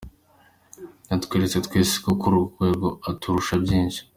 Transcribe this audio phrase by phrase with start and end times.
[1.09, 3.99] Yatweretse twese ko kuri urwo rwego aturusha byinshi.